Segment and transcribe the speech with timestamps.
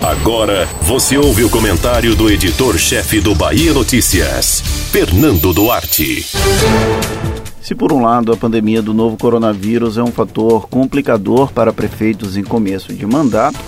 [0.00, 6.26] Agora você ouve o comentário do editor-chefe do Bahia Notícias, Fernando Duarte.
[7.60, 12.36] Se por um lado a pandemia do novo coronavírus é um fator complicador para prefeitos
[12.36, 13.58] em começo de mandato,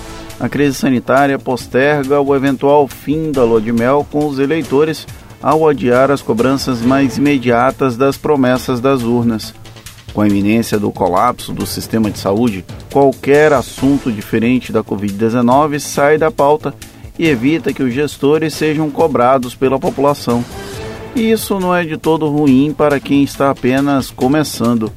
[0.40, 5.06] a crise sanitária posterga o eventual fim da lua de mel com os eleitores
[5.42, 9.54] ao adiar as cobranças mais imediatas das promessas das urnas.
[10.12, 16.18] Com a iminência do colapso do sistema de saúde, qualquer assunto diferente da Covid-19 sai
[16.18, 16.74] da pauta
[17.18, 20.44] e evita que os gestores sejam cobrados pela população.
[21.14, 24.92] E isso não é de todo ruim para quem está apenas começando.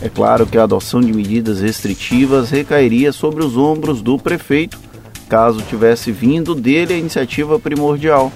[0.00, 4.78] É claro que a adoção de medidas restritivas recairia sobre os ombros do prefeito,
[5.28, 8.32] caso tivesse vindo dele a iniciativa primordial.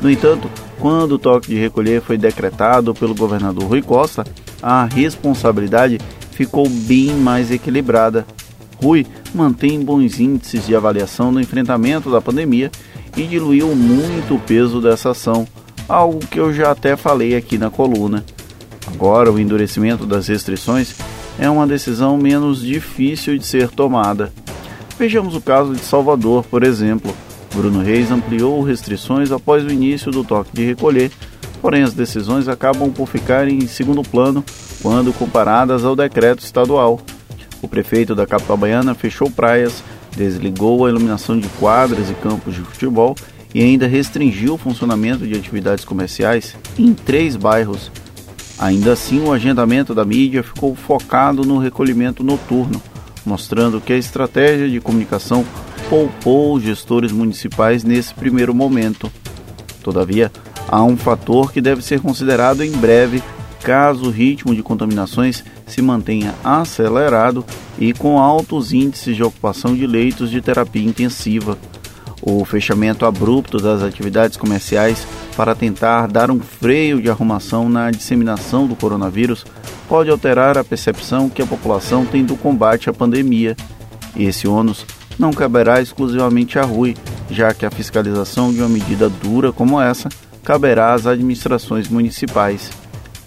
[0.00, 4.24] No entanto, quando o toque de recolher foi decretado pelo governador Rui Costa,
[4.62, 5.98] a responsabilidade
[6.32, 8.26] ficou bem mais equilibrada.
[8.82, 12.70] Rui mantém bons índices de avaliação no enfrentamento da pandemia
[13.16, 15.46] e diluiu muito o peso dessa ação,
[15.88, 18.24] algo que eu já até falei aqui na coluna.
[18.86, 20.94] Agora, o endurecimento das restrições
[21.38, 24.32] é uma decisão menos difícil de ser tomada.
[24.98, 27.14] Vejamos o caso de Salvador, por exemplo.
[27.54, 31.10] Bruno Reis ampliou restrições após o início do toque de recolher
[31.60, 34.44] porém as decisões acabam por ficar em segundo plano
[34.82, 37.00] quando comparadas ao decreto estadual.
[37.62, 39.84] O prefeito da capital baiana fechou praias,
[40.16, 43.14] desligou a iluminação de quadras e campos de futebol
[43.54, 47.90] e ainda restringiu o funcionamento de atividades comerciais em três bairros.
[48.58, 52.80] Ainda assim, o agendamento da mídia ficou focado no recolhimento noturno,
[53.24, 55.44] mostrando que a estratégia de comunicação
[55.88, 59.10] poupou os gestores municipais nesse primeiro momento.
[59.82, 60.30] Todavia,
[60.70, 63.20] há um fator que deve ser considerado em breve
[63.62, 67.44] caso o ritmo de contaminações se mantenha acelerado
[67.78, 71.58] e com altos índices de ocupação de leitos de terapia intensiva.
[72.22, 75.06] O fechamento abrupto das atividades comerciais
[75.36, 79.44] para tentar dar um freio de arrumação na disseminação do coronavírus
[79.88, 83.56] pode alterar a percepção que a população tem do combate à pandemia.
[84.16, 84.86] Esse ônus
[85.18, 86.96] não caberá exclusivamente a Rui,
[87.30, 90.08] já que a fiscalização de uma medida dura como essa
[90.50, 92.72] caberá às administrações municipais.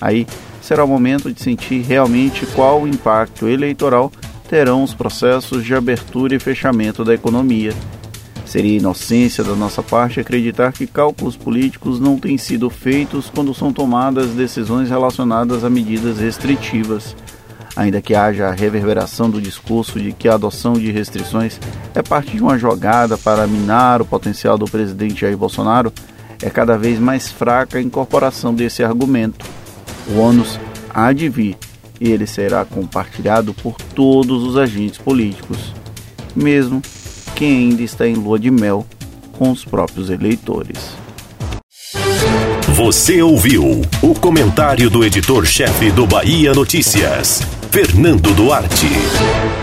[0.02, 0.28] Aí
[0.62, 4.12] será o momento de sentir realmente qual o impacto eleitoral
[4.50, 7.72] terão os processos de abertura e fechamento da economia.
[8.46, 13.72] Seria inocência da nossa parte acreditar que cálculos políticos não têm sido feitos quando são
[13.72, 17.16] tomadas decisões relacionadas a medidas restritivas.
[17.74, 21.58] Ainda que haja a reverberação do discurso de que a adoção de restrições
[21.96, 25.94] é parte de uma jogada para minar o potencial do presidente Jair Bolsonaro,
[26.44, 29.46] é cada vez mais fraca a incorporação desse argumento.
[30.10, 30.60] O ônus
[30.94, 31.56] há de vir
[32.02, 35.74] e ele será compartilhado por todos os agentes políticos,
[36.36, 36.82] mesmo
[37.34, 38.86] quem ainda está em lua de mel
[39.32, 40.78] com os próprios eleitores.
[42.76, 49.63] Você ouviu o comentário do editor-chefe do Bahia Notícias, Fernando Duarte.